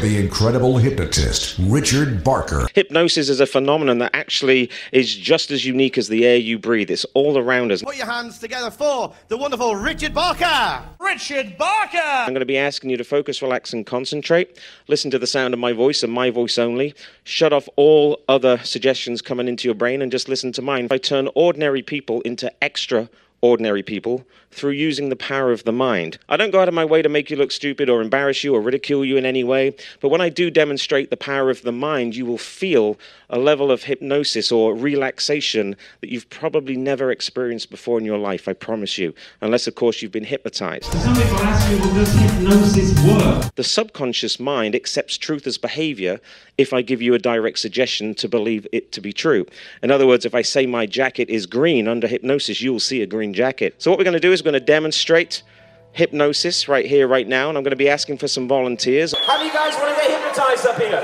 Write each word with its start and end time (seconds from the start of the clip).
The 0.00 0.16
incredible 0.16 0.78
hypnotist, 0.78 1.56
Richard 1.58 2.24
Barker. 2.24 2.66
Hypnosis 2.74 3.28
is 3.28 3.38
a 3.38 3.44
phenomenon 3.44 3.98
that 3.98 4.12
actually 4.14 4.70
is 4.92 5.14
just 5.14 5.50
as 5.50 5.66
unique 5.66 5.98
as 5.98 6.08
the 6.08 6.24
air 6.24 6.38
you 6.38 6.58
breathe. 6.58 6.90
It's 6.90 7.04
all 7.12 7.36
around 7.36 7.70
us. 7.70 7.82
Put 7.82 7.98
your 7.98 8.06
hands 8.06 8.38
together 8.38 8.70
for 8.70 9.12
the 9.28 9.36
wonderful 9.36 9.76
Richard 9.76 10.14
Barker. 10.14 10.82
Richard 10.98 11.58
Barker! 11.58 11.98
I'm 11.98 12.30
going 12.30 12.40
to 12.40 12.46
be 12.46 12.56
asking 12.56 12.88
you 12.88 12.96
to 12.96 13.04
focus, 13.04 13.42
relax, 13.42 13.74
and 13.74 13.84
concentrate. 13.84 14.58
Listen 14.88 15.10
to 15.10 15.18
the 15.18 15.26
sound 15.26 15.52
of 15.52 15.60
my 15.60 15.74
voice 15.74 16.02
and 16.02 16.10
my 16.10 16.30
voice 16.30 16.56
only. 16.56 16.94
Shut 17.24 17.52
off 17.52 17.68
all 17.76 18.22
other 18.26 18.56
suggestions 18.64 19.20
coming 19.20 19.48
into 19.48 19.68
your 19.68 19.74
brain 19.74 20.00
and 20.00 20.10
just 20.10 20.30
listen 20.30 20.50
to 20.52 20.62
mine. 20.62 20.88
I 20.90 20.96
turn 20.96 21.28
ordinary 21.34 21.82
people 21.82 22.22
into 22.22 22.50
extra 22.64 23.10
ordinary 23.42 23.82
people 23.82 24.24
through 24.50 24.72
using 24.72 25.08
the 25.08 25.16
power 25.16 25.52
of 25.52 25.64
the 25.64 25.72
mind. 25.72 26.18
I 26.28 26.36
don't 26.36 26.50
go 26.50 26.60
out 26.60 26.68
of 26.68 26.74
my 26.74 26.84
way 26.84 27.02
to 27.02 27.08
make 27.08 27.30
you 27.30 27.36
look 27.36 27.52
stupid 27.52 27.88
or 27.88 28.02
embarrass 28.02 28.42
you 28.42 28.54
or 28.54 28.60
ridicule 28.60 29.04
you 29.04 29.16
in 29.16 29.24
any 29.24 29.44
way, 29.44 29.74
but 30.00 30.08
when 30.08 30.20
I 30.20 30.28
do 30.28 30.50
demonstrate 30.50 31.10
the 31.10 31.16
power 31.16 31.50
of 31.50 31.62
the 31.62 31.72
mind, 31.72 32.16
you 32.16 32.26
will 32.26 32.38
feel 32.38 32.98
a 33.28 33.38
level 33.38 33.70
of 33.70 33.84
hypnosis 33.84 34.50
or 34.50 34.74
relaxation 34.74 35.76
that 36.00 36.10
you've 36.10 36.28
probably 36.30 36.76
never 36.76 37.10
experienced 37.12 37.70
before 37.70 37.98
in 37.98 38.04
your 38.04 38.18
life, 38.18 38.48
I 38.48 38.52
promise 38.52 38.98
you, 38.98 39.14
unless, 39.40 39.66
of 39.66 39.76
course, 39.76 40.02
you've 40.02 40.12
been 40.12 40.24
hypnotized. 40.24 40.84
Some 40.84 41.14
people 41.14 41.38
ask 41.38 41.70
you, 41.70 41.78
well, 41.78 41.94
does 41.94 42.14
hypnosis 42.14 43.06
work? 43.06 43.54
The 43.54 43.64
subconscious 43.64 44.40
mind 44.40 44.74
accepts 44.74 45.16
truth 45.16 45.46
as 45.46 45.58
behavior 45.58 46.20
if 46.58 46.72
I 46.72 46.82
give 46.82 47.00
you 47.00 47.14
a 47.14 47.18
direct 47.18 47.58
suggestion 47.58 48.14
to 48.16 48.28
believe 48.28 48.66
it 48.72 48.92
to 48.92 49.00
be 49.00 49.12
true. 49.12 49.46
In 49.82 49.90
other 49.90 50.06
words, 50.06 50.24
if 50.24 50.34
I 50.34 50.42
say 50.42 50.66
my 50.66 50.86
jacket 50.86 51.30
is 51.30 51.46
green 51.46 51.86
under 51.86 52.06
hypnosis, 52.06 52.60
you'll 52.60 52.80
see 52.80 53.00
a 53.00 53.06
green 53.06 53.29
jacket. 53.34 53.74
So, 53.78 53.90
what 53.90 53.98
we're 53.98 54.04
going 54.04 54.14
to 54.14 54.20
do 54.20 54.32
is 54.32 54.42
we're 54.42 54.50
going 54.50 54.60
to 54.60 54.66
demonstrate 54.66 55.42
hypnosis 55.92 56.68
right 56.68 56.86
here, 56.86 57.08
right 57.08 57.26
now, 57.26 57.48
and 57.48 57.58
I'm 57.58 57.64
going 57.64 57.70
to 57.70 57.76
be 57.76 57.88
asking 57.88 58.18
for 58.18 58.28
some 58.28 58.46
volunteers. 58.46 59.14
How 59.26 59.38
do 59.38 59.44
you 59.44 59.52
guys 59.52 59.74
want 59.76 59.96
to 59.96 60.02
get 60.02 60.10
hypnotized 60.10 60.66
up 60.66 60.78
here? 60.78 61.02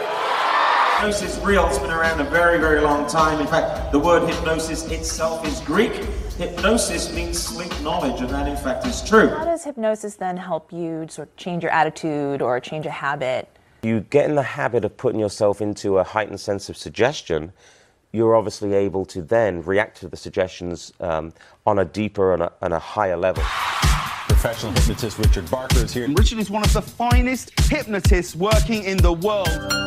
Hypnosis 0.97 1.37
is 1.37 1.45
real, 1.45 1.67
it's 1.67 1.79
been 1.79 1.91
around 1.91 2.21
a 2.21 2.25
very, 2.31 2.59
very 2.59 2.81
long 2.81 3.07
time. 3.07 3.41
In 3.41 3.47
fact, 3.47 3.93
the 3.93 3.99
word 3.99 4.27
hypnosis 4.27 4.87
itself 4.91 5.47
is 5.47 5.61
Greek. 5.61 5.93
Hypnosis 6.39 7.13
means 7.13 7.39
sleep 7.39 7.73
knowledge, 7.83 8.21
and 8.21 8.31
that 8.31 8.49
in 8.49 8.57
fact 8.57 8.87
is 8.87 9.03
true. 9.03 9.29
How 9.29 9.45
does 9.45 9.65
hypnosis 9.65 10.15
then 10.15 10.37
help 10.37 10.73
you 10.73 11.07
sort 11.09 11.29
of 11.29 11.37
change 11.37 11.63
your 11.63 11.73
attitude 11.73 12.41
or 12.41 12.61
change 12.61 12.87
a 12.87 12.91
habit? 12.91 13.49
You 13.83 14.01
get 14.01 14.29
in 14.29 14.37
the 14.37 14.43
habit 14.43 14.85
of 14.85 14.97
putting 14.97 15.21
yourself 15.21 15.61
into 15.61 15.99
a 15.99 16.05
heightened 16.05 16.41
sense 16.41 16.69
of 16.69 16.77
suggestion, 16.77 17.53
you're 18.17 18.35
obviously 18.35 18.73
able 18.75 19.05
to 19.05 19.23
then 19.23 19.63
react 19.63 19.99
to 19.99 20.09
the 20.09 20.17
suggestions 20.17 20.93
um, 21.01 21.33
on 21.67 21.79
a 21.79 21.85
deeper 21.85 22.33
and 22.33 22.43
a, 22.43 22.53
and 22.63 22.73
a 22.73 22.79
higher 22.79 23.17
level. 23.17 23.43
Professional 24.29 24.73
hypnotist 24.73 25.19
Richard 25.19 25.51
Barker 25.51 25.79
is 25.79 25.93
here. 25.93 26.09
Richard 26.09 26.39
is 26.39 26.51
one 26.51 26.65
of 26.65 26.73
the 26.73 26.83
finest 26.83 27.53
hypnotists 27.69 28.35
working 28.35 28.85
in 28.85 28.97
the 28.97 29.13
world. 29.13 29.86